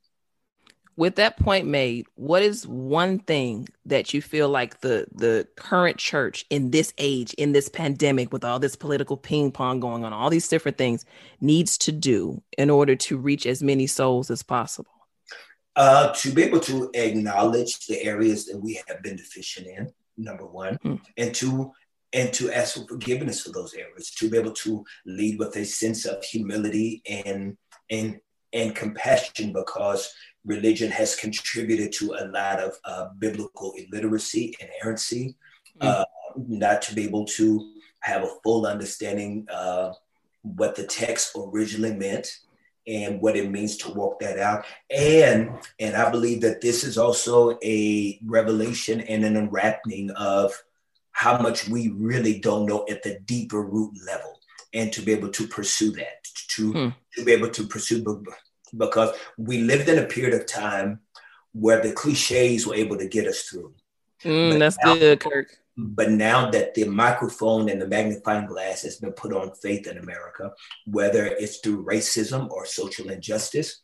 with 0.99 1.15
that 1.15 1.37
point 1.37 1.65
made, 1.65 2.07
what 2.17 2.43
is 2.43 2.67
one 2.67 3.21
thing 3.21 3.69
that 3.87 4.13
you 4.13 4.21
feel 4.21 4.49
like 4.49 4.81
the 4.81 5.07
the 5.15 5.47
current 5.57 5.97
church 5.97 6.45
in 6.51 6.73
this 6.73 6.93
age, 6.99 7.33
in 7.35 7.53
this 7.53 7.69
pandemic, 7.69 8.33
with 8.33 8.45
all 8.45 8.59
this 8.59 8.75
political 8.75 9.17
ping 9.17 9.53
pong 9.53 9.79
going 9.79 10.05
on, 10.05 10.13
all 10.13 10.29
these 10.29 10.49
different 10.49 10.77
things, 10.77 11.05
needs 11.41 11.79
to 11.79 11.93
do 11.93 12.43
in 12.59 12.69
order 12.69 12.97
to 12.97 13.17
reach 13.17 13.47
as 13.47 13.63
many 13.63 13.87
souls 13.87 14.29
as 14.29 14.43
possible? 14.43 14.91
Uh, 15.77 16.13
to 16.15 16.33
be 16.33 16.43
able 16.43 16.59
to 16.59 16.91
acknowledge 16.95 17.87
the 17.87 18.03
areas 18.03 18.47
that 18.47 18.59
we 18.59 18.83
have 18.89 19.01
been 19.01 19.15
deficient 19.15 19.69
in, 19.69 19.89
number 20.17 20.45
one, 20.45 20.75
hmm. 20.83 20.97
and 21.17 21.33
to 21.33 21.71
and 22.13 22.33
to 22.33 22.51
ask 22.51 22.75
for 22.75 22.89
forgiveness 22.89 23.43
for 23.43 23.53
those 23.53 23.73
areas, 23.75 24.11
to 24.11 24.29
be 24.29 24.37
able 24.37 24.51
to 24.51 24.85
lead 25.07 25.39
with 25.39 25.55
a 25.55 25.65
sense 25.65 26.07
of 26.07 26.25
humility 26.25 27.03
and 27.07 27.57
and 27.89 28.19
and 28.53 28.75
compassion 28.75 29.53
because 29.53 30.13
religion 30.45 30.91
has 30.91 31.15
contributed 31.15 31.93
to 31.93 32.15
a 32.19 32.27
lot 32.29 32.61
of 32.61 32.79
uh, 32.85 33.09
biblical 33.19 33.75
illiteracy 33.77 34.55
and 34.61 34.71
errancy, 34.83 35.37
mm. 35.81 35.87
uh, 35.87 36.05
not 36.37 36.83
to 36.83 36.95
be 36.95 37.05
able 37.05 37.25
to 37.25 37.73
have 38.01 38.23
a 38.23 38.35
full 38.43 38.67
understanding 38.67 39.47
uh, 39.53 39.93
what 40.43 40.75
the 40.75 40.87
text 40.87 41.37
originally 41.37 41.95
meant 41.95 42.39
and 42.87 43.21
what 43.21 43.37
it 43.37 43.51
means 43.51 43.77
to 43.77 43.93
walk 43.93 44.19
that 44.21 44.39
out. 44.39 44.65
And 44.91 45.51
and 45.79 45.95
I 45.95 46.11
believe 46.11 46.41
that 46.41 46.63
this 46.63 46.85
is 46.85 46.97
also 46.97 47.59
a 47.63 48.19
revelation 48.25 49.01
and 49.03 49.25
an 49.25 49.37
unwrapping 49.37 50.11
of 50.13 50.55
how 51.13 51.39
much 51.39 51.69
we 51.69 51.89
really 51.89 52.39
don't 52.39 52.67
know 52.67 52.87
at 52.89 53.03
the 53.03 53.19
deeper 53.27 53.63
root 53.63 53.93
level 54.07 54.38
and 54.75 54.93
to 54.93 55.03
be 55.03 55.13
able 55.13 55.31
to 55.31 55.47
pursue 55.47 55.91
that 55.93 56.25
to, 56.49 56.73
hmm. 56.73 56.89
to 57.15 57.25
be 57.25 57.33
able 57.33 57.51
to 57.51 57.67
pursue 57.67 58.25
because 58.77 59.17
we 59.37 59.63
lived 59.63 59.89
in 59.89 59.99
a 59.99 60.07
period 60.07 60.39
of 60.39 60.47
time 60.47 61.01
where 61.53 61.81
the 61.81 61.93
cliches 61.93 62.67
were 62.67 62.75
able 62.75 62.97
to 62.99 63.09
get 63.09 63.27
us 63.27 63.43
through. 63.43 63.75
Mm, 64.25 64.59
that's 64.59 64.77
now, 64.85 64.95
good, 64.95 65.21
Kirk. 65.21 65.49
But 65.77 66.11
now 66.11 66.51
that 66.51 66.75
the 66.75 66.85
microphone 66.85 67.69
and 67.69 67.81
the 67.81 67.87
magnifying 67.87 68.47
glass 68.47 68.83
has 68.83 68.97
been 68.97 69.13
put 69.13 69.33
on 69.33 69.55
faith 69.55 69.87
in 69.87 69.99
America, 69.99 70.53
whether 70.87 71.25
it's 71.25 71.59
through 71.59 71.85
racism 71.85 72.51
or 72.51 72.67
social 72.67 73.11
injustice, 73.11 73.83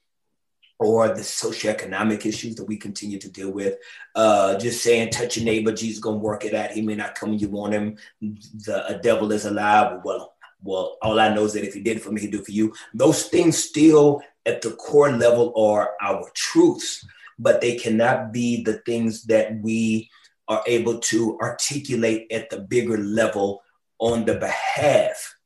or 0.80 1.08
the 1.08 1.20
socioeconomic 1.20 2.26
issues 2.26 2.56
that 2.56 2.64
we 2.64 2.76
continue 2.76 3.18
to 3.18 3.30
deal 3.30 3.50
with. 3.50 3.76
Uh, 4.14 4.58
just 4.58 4.82
saying, 4.82 5.10
touch 5.10 5.36
your 5.36 5.44
neighbor, 5.44 5.72
Jesus 5.72 6.00
gonna 6.00 6.16
work 6.16 6.44
it 6.44 6.52
out. 6.52 6.72
He 6.72 6.82
may 6.82 6.96
not 6.96 7.14
come 7.14 7.30
when 7.30 7.38
you 7.38 7.48
want 7.48 7.74
him. 7.74 7.96
The 8.20 8.98
devil 9.02 9.30
is 9.32 9.44
alive. 9.44 10.00
Well, 10.04 10.33
well, 10.64 10.96
all 11.02 11.20
I 11.20 11.32
know 11.32 11.44
is 11.44 11.52
that 11.52 11.66
if 11.66 11.74
he 11.74 11.80
did 11.80 11.98
it 11.98 12.02
for 12.02 12.10
me, 12.10 12.22
he'd 12.22 12.32
do 12.32 12.40
it 12.40 12.46
for 12.46 12.52
you. 12.52 12.74
Those 12.94 13.24
things 13.24 13.56
still 13.58 14.22
at 14.46 14.62
the 14.62 14.72
core 14.72 15.12
level 15.12 15.52
are 15.56 15.92
our 16.00 16.28
truths, 16.34 17.06
but 17.38 17.60
they 17.60 17.76
cannot 17.76 18.32
be 18.32 18.62
the 18.62 18.78
things 18.78 19.24
that 19.24 19.60
we 19.60 20.10
are 20.48 20.62
able 20.66 20.98
to 20.98 21.38
articulate 21.40 22.26
at 22.30 22.50
the 22.50 22.58
bigger 22.58 22.98
level 22.98 23.62
on 23.98 24.24
the 24.24 24.34
behalf 24.34 25.36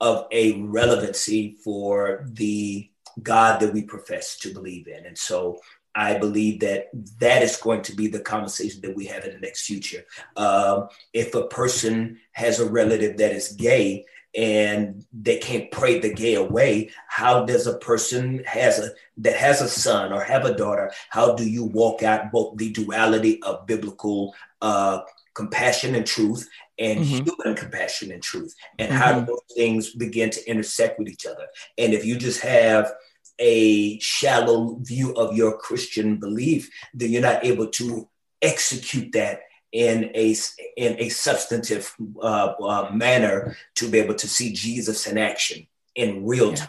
of 0.00 0.26
a 0.32 0.60
relevancy 0.60 1.56
for 1.62 2.26
the 2.32 2.88
God 3.22 3.60
that 3.60 3.72
we 3.72 3.82
profess 3.82 4.38
to 4.38 4.52
believe 4.52 4.88
in. 4.88 5.06
And 5.06 5.16
so 5.16 5.58
I 5.94 6.18
believe 6.18 6.60
that 6.60 6.88
that 7.20 7.42
is 7.42 7.56
going 7.56 7.82
to 7.82 7.94
be 7.94 8.08
the 8.08 8.20
conversation 8.20 8.80
that 8.82 8.96
we 8.96 9.06
have 9.06 9.24
in 9.24 9.34
the 9.34 9.40
next 9.40 9.64
future. 9.64 10.04
Um, 10.36 10.88
if 11.12 11.34
a 11.34 11.46
person 11.46 12.18
has 12.32 12.58
a 12.58 12.68
relative 12.68 13.16
that 13.18 13.32
is 13.32 13.52
gay, 13.52 14.04
and 14.36 15.04
they 15.12 15.38
can't 15.38 15.70
pray 15.70 15.98
the 15.98 16.12
gay 16.12 16.34
away 16.34 16.90
how 17.08 17.44
does 17.44 17.66
a 17.66 17.78
person 17.78 18.42
has 18.44 18.78
a 18.78 18.90
that 19.16 19.36
has 19.36 19.60
a 19.60 19.68
son 19.68 20.12
or 20.12 20.22
have 20.22 20.44
a 20.44 20.56
daughter 20.56 20.90
how 21.10 21.34
do 21.34 21.48
you 21.48 21.64
walk 21.64 22.02
out 22.02 22.32
both 22.32 22.56
the 22.56 22.72
duality 22.72 23.40
of 23.42 23.66
biblical 23.66 24.34
uh, 24.60 25.00
compassion 25.34 25.94
and 25.94 26.06
truth 26.06 26.48
and 26.78 27.00
mm-hmm. 27.00 27.24
human 27.24 27.56
compassion 27.56 28.10
and 28.10 28.22
truth 28.22 28.54
and 28.78 28.90
mm-hmm. 28.90 28.98
how 28.98 29.20
do 29.20 29.26
those 29.26 29.56
things 29.56 29.94
begin 29.94 30.30
to 30.30 30.44
intersect 30.48 30.98
with 30.98 31.08
each 31.08 31.26
other 31.26 31.46
and 31.78 31.92
if 31.92 32.04
you 32.04 32.16
just 32.16 32.40
have 32.40 32.92
a 33.38 33.98
shallow 34.00 34.76
view 34.80 35.14
of 35.14 35.36
your 35.36 35.56
christian 35.58 36.16
belief 36.16 36.70
then 36.92 37.10
you're 37.10 37.22
not 37.22 37.44
able 37.44 37.68
to 37.68 38.08
execute 38.42 39.12
that 39.12 39.40
in 39.74 40.04
a 40.14 40.34
in 40.76 40.96
a 41.00 41.08
substantive 41.08 41.94
uh, 42.22 42.54
uh, 42.62 42.90
manner 42.94 43.56
to 43.74 43.88
be 43.90 43.98
able 43.98 44.14
to 44.14 44.28
see 44.28 44.52
Jesus 44.52 45.08
in 45.08 45.18
action 45.18 45.66
in 45.96 46.24
real 46.24 46.50
yeah. 46.50 46.54
time. 46.54 46.68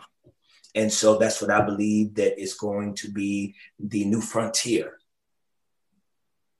And 0.73 0.91
so 0.91 1.17
that's 1.17 1.39
what 1.39 1.51
I 1.51 1.61
believe 1.61 2.15
that 2.15 2.41
is 2.41 2.55
going 2.55 2.95
to 2.95 3.11
be 3.11 3.53
the 3.79 4.05
new 4.05 4.21
frontier 4.21 4.97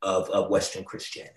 of, 0.01 0.29
of 0.29 0.49
Western 0.49 0.85
Christianity. 0.85 1.33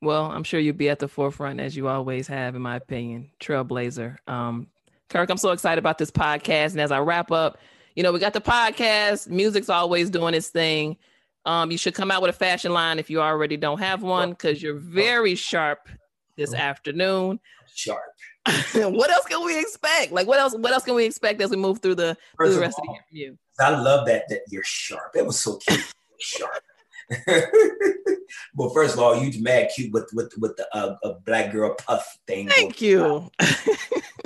Well, 0.00 0.30
I'm 0.30 0.44
sure 0.44 0.60
you'll 0.60 0.76
be 0.76 0.88
at 0.88 1.00
the 1.00 1.08
forefront 1.08 1.60
as 1.60 1.76
you 1.76 1.88
always 1.88 2.28
have, 2.28 2.54
in 2.54 2.62
my 2.62 2.76
opinion, 2.76 3.30
trailblazer. 3.40 4.16
Um, 4.26 4.68
Kirk, 5.10 5.28
I'm 5.28 5.36
so 5.36 5.50
excited 5.50 5.80
about 5.80 5.98
this 5.98 6.12
podcast. 6.12 6.70
And 6.70 6.80
as 6.80 6.92
I 6.92 7.00
wrap 7.00 7.30
up, 7.30 7.58
you 7.94 8.04
know, 8.04 8.12
we 8.12 8.20
got 8.20 8.32
the 8.32 8.40
podcast, 8.40 9.28
music's 9.28 9.68
always 9.68 10.08
doing 10.08 10.32
its 10.32 10.48
thing. 10.48 10.96
Um, 11.46 11.70
you 11.70 11.78
should 11.78 11.94
come 11.94 12.10
out 12.10 12.20
with 12.22 12.30
a 12.30 12.38
fashion 12.38 12.72
line 12.72 12.98
if 12.98 13.08
you 13.08 13.20
already 13.20 13.56
don't 13.56 13.80
have 13.80 14.02
one, 14.02 14.30
because 14.30 14.62
you're 14.62 14.78
very 14.78 15.34
sharp 15.34 15.88
this 16.36 16.54
afternoon. 16.54 17.40
Sharp. 17.74 18.02
what 18.74 19.10
else 19.10 19.26
can 19.26 19.44
we 19.44 19.58
expect? 19.58 20.12
Like 20.12 20.26
what 20.26 20.38
else? 20.38 20.54
What 20.54 20.72
else 20.72 20.84
can 20.84 20.94
we 20.94 21.04
expect 21.04 21.40
as 21.40 21.50
we 21.50 21.56
move 21.56 21.80
through 21.80 21.96
the, 21.96 22.16
through 22.36 22.54
the 22.54 22.60
rest 22.60 22.78
of, 22.78 22.84
all, 22.88 22.94
of 22.94 23.00
the 23.10 23.18
interview? 23.22 23.36
I 23.60 23.70
love 23.70 24.06
that 24.06 24.28
that 24.28 24.40
you're 24.50 24.64
sharp. 24.64 25.14
It 25.14 25.26
was 25.26 25.38
so 25.38 25.56
cute. 25.56 25.92
sharp. 26.20 26.62
well, 28.54 28.70
first 28.70 28.94
of 28.94 29.00
all, 29.00 29.22
you 29.22 29.42
mad 29.42 29.70
cute 29.74 29.92
with 29.92 30.10
with 30.14 30.32
with 30.38 30.56
the 30.56 30.66
uh, 30.74 30.96
a 31.04 31.14
black 31.14 31.52
girl 31.52 31.74
puff 31.74 32.18
thing. 32.26 32.48
Thank 32.48 32.80
you. 32.80 33.30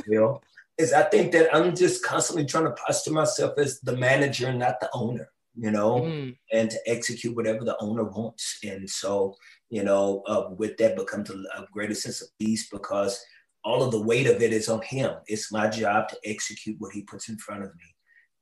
you 0.07 0.21
know, 0.21 0.41
is 0.79 0.93
I 0.93 1.03
think 1.03 1.33
that 1.33 1.55
I'm 1.55 1.75
just 1.75 2.05
constantly 2.05 2.45
trying 2.45 2.65
to 2.65 2.73
posture 2.73 3.13
myself 3.13 3.59
as 3.59 3.81
the 3.81 3.97
manager, 3.97 4.53
not 4.53 4.81
the 4.81 4.91
owner 4.95 5.29
you 5.57 5.71
know, 5.71 6.03
mm. 6.03 6.37
and 6.53 6.71
to 6.71 6.79
execute 6.87 7.37
whatever 7.37 7.65
the 7.65 7.77
owner 7.81 8.05
wants. 8.05 8.59
And 8.65 8.89
so 8.89 9.37
you 9.71 9.83
know, 9.83 10.23
uh, 10.27 10.51
with 10.57 10.77
that 10.77 10.97
becomes 10.97 11.31
a, 11.31 11.35
a 11.35 11.67
greater 11.73 11.95
sense 11.95 12.23
of 12.23 12.29
peace 12.39 12.69
because 12.71 13.21
all 13.65 13.83
of 13.83 13.91
the 13.91 14.01
weight 14.01 14.27
of 14.27 14.41
it 14.43 14.53
is 14.53 14.69
on 14.69 14.81
him. 14.83 15.15
It's 15.27 15.51
my 15.51 15.69
job 15.69 16.09
to 16.09 16.19
execute 16.25 16.77
what 16.79 16.93
he 16.93 17.03
puts 17.03 17.29
in 17.29 17.39
front 17.39 17.65
of 17.65 17.71
me 17.75 17.95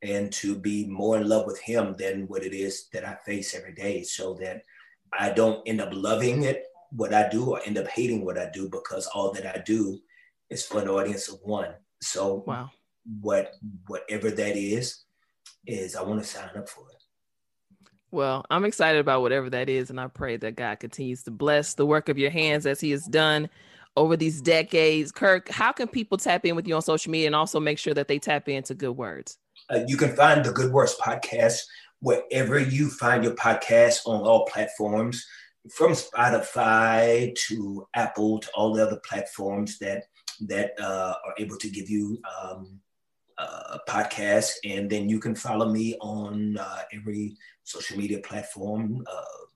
and 0.02 0.32
to 0.32 0.58
be 0.58 0.86
more 0.88 1.16
in 1.16 1.28
love 1.28 1.46
with 1.46 1.60
him 1.60 1.94
than 1.98 2.26
what 2.26 2.42
it 2.42 2.52
is 2.52 2.88
that 2.92 3.06
I 3.06 3.16
face 3.24 3.54
every 3.54 3.72
day 3.72 4.02
so 4.02 4.34
that 4.42 4.62
I 5.18 5.30
don't 5.30 5.66
end 5.66 5.80
up 5.80 5.90
loving 5.92 6.42
it, 6.42 6.64
what 6.90 7.14
I 7.14 7.28
do, 7.28 7.50
or 7.52 7.60
end 7.64 7.78
up 7.78 7.86
hating 7.88 8.24
what 8.24 8.36
I 8.36 8.50
do 8.52 8.68
because 8.68 9.06
all 9.06 9.32
that 9.32 9.46
I 9.46 9.62
do 9.64 9.98
is 10.50 10.66
for 10.66 10.82
an 10.82 10.88
audience 10.88 11.28
of 11.28 11.38
one. 11.42 11.72
So 12.00 12.42
Wow. 12.46 12.70
what 13.20 13.54
whatever 13.86 14.30
that 14.30 14.56
is, 14.56 15.04
is 15.66 15.94
I 15.94 16.02
want 16.02 16.20
to 16.20 16.28
sign 16.28 16.50
up 16.56 16.68
for 16.68 16.84
it. 16.90 17.01
Well, 18.12 18.44
I'm 18.50 18.66
excited 18.66 19.00
about 19.00 19.22
whatever 19.22 19.48
that 19.50 19.70
is, 19.70 19.88
and 19.88 19.98
I 19.98 20.06
pray 20.06 20.36
that 20.36 20.54
God 20.54 20.80
continues 20.80 21.22
to 21.22 21.30
bless 21.30 21.72
the 21.72 21.86
work 21.86 22.10
of 22.10 22.18
your 22.18 22.30
hands 22.30 22.66
as 22.66 22.78
He 22.78 22.90
has 22.90 23.06
done 23.06 23.48
over 23.96 24.18
these 24.18 24.42
decades. 24.42 25.10
Kirk, 25.10 25.48
how 25.48 25.72
can 25.72 25.88
people 25.88 26.18
tap 26.18 26.44
in 26.44 26.54
with 26.54 26.68
you 26.68 26.74
on 26.74 26.82
social 26.82 27.10
media 27.10 27.26
and 27.26 27.34
also 27.34 27.58
make 27.58 27.78
sure 27.78 27.94
that 27.94 28.08
they 28.08 28.18
tap 28.18 28.50
into 28.50 28.74
good 28.74 28.98
words? 28.98 29.38
Uh, 29.70 29.80
you 29.86 29.96
can 29.96 30.14
find 30.14 30.44
the 30.44 30.52
Good 30.52 30.72
Words 30.72 30.94
podcast 31.00 31.60
wherever 32.00 32.58
you 32.58 32.90
find 32.90 33.24
your 33.24 33.34
podcast 33.34 34.00
on 34.06 34.20
all 34.20 34.44
platforms, 34.44 35.24
from 35.70 35.92
Spotify 35.92 37.34
to 37.46 37.86
Apple 37.94 38.40
to 38.40 38.50
all 38.54 38.74
the 38.74 38.86
other 38.86 39.00
platforms 39.08 39.78
that 39.78 40.04
that 40.40 40.72
uh, 40.78 41.14
are 41.24 41.34
able 41.38 41.56
to 41.56 41.70
give 41.70 41.88
you 41.88 42.20
um, 42.42 42.80
a 43.38 43.80
podcast. 43.88 44.52
And 44.64 44.88
then 44.88 45.08
you 45.08 45.18
can 45.20 45.34
follow 45.34 45.68
me 45.68 45.96
on 46.00 46.56
uh, 46.58 46.82
every 46.92 47.36
social 47.64 47.96
media 47.98 48.18
platform 48.18 49.04
uh, 49.10 49.46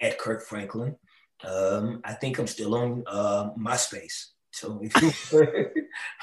at 0.00 0.18
Kirk 0.18 0.42
Franklin. 0.44 0.96
Um, 1.44 2.00
I 2.04 2.12
think 2.14 2.38
I'm 2.38 2.46
still 2.46 2.74
on 2.74 3.04
uh, 3.06 3.50
MySpace. 3.58 4.26
So 4.52 4.80
if 4.82 5.00
you, 5.00 5.12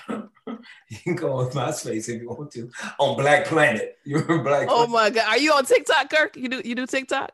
you 0.89 0.97
can 1.03 1.15
go 1.15 1.33
on 1.33 1.49
MySpace 1.51 2.09
if 2.09 2.21
you 2.21 2.29
want 2.29 2.51
to. 2.51 2.69
On 2.99 3.17
Black 3.17 3.45
Planet. 3.45 3.97
You're 4.05 4.43
Black 4.43 4.67
Oh 4.69 4.85
Planet. 4.85 4.89
my 4.89 5.09
God, 5.09 5.29
are 5.29 5.37
you 5.37 5.53
on 5.53 5.65
TikTok, 5.65 6.09
Kirk? 6.09 6.35
You 6.35 6.49
do 6.49 6.61
you 6.63 6.75
do 6.75 6.85
TikTok? 6.85 7.31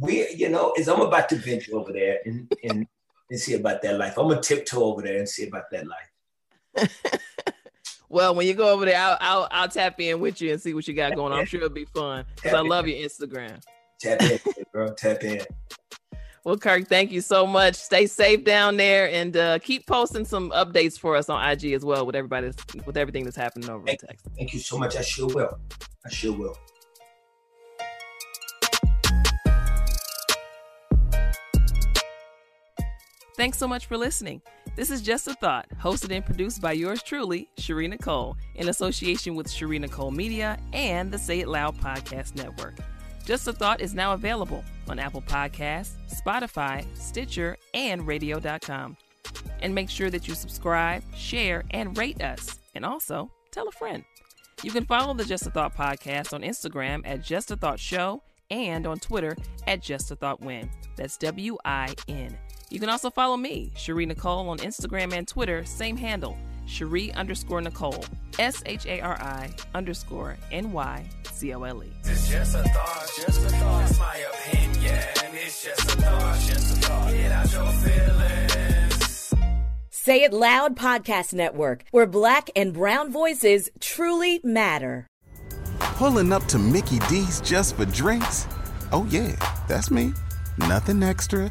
We, 0.00 0.28
you 0.30 0.48
know, 0.48 0.74
is 0.76 0.88
I'm 0.88 1.00
about 1.00 1.28
to 1.30 1.36
venture 1.36 1.76
over 1.76 1.92
there 1.92 2.18
and, 2.24 2.52
and, 2.62 2.86
and 3.30 3.40
see 3.40 3.54
about 3.54 3.82
that 3.82 3.98
life. 3.98 4.16
I'm 4.18 4.28
gonna 4.28 4.40
tiptoe 4.40 4.84
over 4.84 5.02
there 5.02 5.18
and 5.18 5.28
see 5.28 5.46
about 5.48 5.70
that 5.70 5.86
life. 5.86 6.12
Well, 8.12 8.34
when 8.34 8.46
you 8.46 8.52
go 8.52 8.68
over 8.68 8.84
there, 8.84 8.98
I'll, 8.98 9.16
I'll 9.22 9.48
I'll 9.50 9.68
tap 9.68 9.98
in 9.98 10.20
with 10.20 10.42
you 10.42 10.52
and 10.52 10.60
see 10.60 10.74
what 10.74 10.86
you 10.86 10.92
got 10.92 11.14
going 11.14 11.32
on. 11.32 11.38
I'm 11.38 11.46
sure 11.46 11.60
it'll 11.60 11.70
be 11.70 11.86
fun 11.86 12.26
because 12.34 12.52
I 12.52 12.60
love 12.60 12.86
your 12.86 12.98
Instagram. 12.98 13.62
Tap 13.98 14.20
in, 14.20 14.38
girl. 14.72 14.94
Tap 14.94 15.24
in. 15.24 15.40
Well, 16.44 16.56
Kirk, 16.58 16.88
thank 16.88 17.12
you 17.12 17.20
so 17.20 17.46
much. 17.46 17.76
Stay 17.76 18.04
safe 18.06 18.42
down 18.42 18.76
there 18.76 19.08
and 19.08 19.36
uh, 19.36 19.60
keep 19.60 19.86
posting 19.86 20.24
some 20.24 20.50
updates 20.50 20.98
for 20.98 21.14
us 21.14 21.28
on 21.28 21.40
IG 21.48 21.66
as 21.66 21.84
well 21.84 22.04
with 22.04 22.16
everybody 22.16 22.50
with 22.84 22.96
everything 22.96 23.22
that's 23.22 23.36
happening 23.36 23.70
over 23.70 23.86
in 23.86 23.96
Texas. 23.96 24.28
Thank 24.36 24.52
you 24.52 24.58
so 24.58 24.76
much. 24.76 24.96
I 24.96 25.02
sure 25.02 25.28
will. 25.28 25.56
I 26.04 26.10
sure 26.10 26.36
will. 26.36 26.56
Thanks 33.36 33.56
so 33.56 33.68
much 33.68 33.86
for 33.86 33.96
listening. 33.96 34.42
This 34.74 34.90
is 34.90 35.02
Just 35.02 35.28
a 35.28 35.34
Thought, 35.34 35.66
hosted 35.78 36.12
and 36.16 36.24
produced 36.24 36.62
by 36.62 36.72
yours 36.72 37.02
truly, 37.02 37.46
Shari 37.58 37.90
Nycole, 37.90 38.36
in 38.54 38.70
association 38.70 39.34
with 39.34 39.50
Shari 39.50 39.78
Nycole 39.78 40.16
Media 40.16 40.58
and 40.72 41.12
the 41.12 41.18
Say 41.18 41.40
It 41.40 41.48
Loud 41.48 41.76
Podcast 41.76 42.36
Network. 42.36 42.78
Just 43.26 43.46
a 43.46 43.52
Thought 43.52 43.82
is 43.82 43.92
now 43.92 44.14
available 44.14 44.64
on 44.88 44.98
Apple 44.98 45.20
Podcasts, 45.20 45.92
Spotify, 46.10 46.86
Stitcher, 46.96 47.58
and 47.74 48.06
radio.com. 48.06 48.96
And 49.60 49.74
make 49.74 49.90
sure 49.90 50.08
that 50.08 50.26
you 50.26 50.34
subscribe, 50.34 51.02
share, 51.14 51.64
and 51.72 51.96
rate 51.98 52.22
us. 52.22 52.58
And 52.74 52.86
also 52.86 53.30
tell 53.50 53.68
a 53.68 53.72
friend. 53.72 54.02
You 54.62 54.70
can 54.70 54.86
follow 54.86 55.12
the 55.12 55.26
Just 55.26 55.46
a 55.46 55.50
Thought 55.50 55.76
podcast 55.76 56.32
on 56.32 56.40
Instagram 56.40 57.02
at 57.04 57.22
Just 57.22 57.50
a 57.50 57.56
Thought 57.56 57.78
Show 57.78 58.22
and 58.50 58.86
on 58.86 58.98
Twitter 59.00 59.36
at 59.66 59.82
Just 59.82 60.10
a 60.10 60.16
Thought 60.16 60.40
Win. 60.40 60.70
That's 60.96 61.18
W 61.18 61.58
I 61.66 61.94
N. 62.08 62.38
You 62.72 62.80
can 62.80 62.88
also 62.88 63.10
follow 63.10 63.36
me, 63.36 63.70
Shari 63.76 64.06
Nycole, 64.06 64.48
on 64.48 64.56
Instagram 64.56 65.12
and 65.12 65.28
Twitter, 65.28 65.62
same 65.66 65.94
handle, 65.94 66.38
Shari 66.64 67.12
underscore 67.12 67.60
Nycole, 67.60 68.02
S 68.38 68.62
H 68.64 68.86
A 68.86 68.98
R 69.02 69.12
I 69.20 69.50
underscore 69.74 70.38
N 70.50 70.72
Y 70.72 71.04
C 71.30 71.52
O 71.52 71.64
L 71.64 71.84
E. 71.84 71.92
It's 72.04 72.30
just 72.30 72.54
a 72.54 72.62
thought, 72.62 73.10
just 73.14 73.40
a 73.44 73.48
thought. 73.50 73.90
It's 73.90 73.98
my 73.98 74.16
opinion. 74.16 75.04
It's 75.34 75.62
just 75.62 75.80
a 75.80 76.00
thought, 76.00 76.40
just 76.40 76.78
a 76.78 76.80
thought. 76.80 77.10
Get 77.10 77.30
out 77.30 77.52
your 77.52 77.66
feelings. 77.66 79.34
Say 79.90 80.22
It 80.22 80.32
Loud 80.32 80.74
Podcast 80.74 81.34
Network, 81.34 81.84
where 81.90 82.06
black 82.06 82.48
and 82.56 82.72
brown 82.72 83.12
voices 83.12 83.68
truly 83.80 84.40
matter. 84.42 85.06
Pulling 85.78 86.32
up 86.32 86.46
to 86.46 86.58
Mickey 86.58 87.00
D's 87.00 87.42
just 87.42 87.76
for 87.76 87.84
drinks? 87.84 88.46
Oh, 88.92 89.06
yeah, 89.10 89.36
that's 89.68 89.90
me. 89.90 90.14
Nothing 90.56 91.02
extra, 91.02 91.50